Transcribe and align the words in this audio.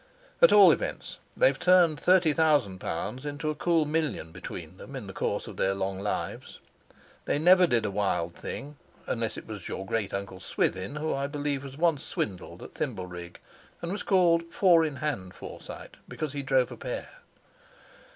At 0.41 0.51
all 0.51 0.71
events 0.71 1.19
they've 1.37 1.59
turned 1.59 1.99
thirty 1.99 2.33
thousand 2.33 2.79
pounds 2.79 3.23
into 3.23 3.51
a 3.51 3.53
cool 3.53 3.85
million 3.85 4.31
between 4.31 4.77
them 4.77 4.95
in 4.95 5.05
the 5.05 5.13
course 5.13 5.45
of 5.45 5.57
their 5.57 5.75
long 5.75 5.99
lives. 5.99 6.59
They 7.25 7.37
never 7.37 7.67
did 7.67 7.85
a 7.85 7.91
wild 7.91 8.33
thing—unless 8.33 9.37
it 9.37 9.45
was 9.45 9.67
your 9.67 9.85
great 9.85 10.11
uncle 10.11 10.39
Swithin, 10.39 10.95
who 10.95 11.13
I 11.13 11.27
believe 11.27 11.63
was 11.63 11.77
once 11.77 12.03
swindled 12.03 12.63
at 12.63 12.73
thimble 12.73 13.05
rig, 13.05 13.39
and 13.79 13.91
was 13.91 14.01
called 14.01 14.45
'Four 14.51 14.83
in 14.83 14.95
hand 14.95 15.35
Forsyte' 15.35 15.97
because 16.07 16.33
he 16.33 16.41
drove 16.41 16.71
a 16.71 16.77
pair. 16.77 17.21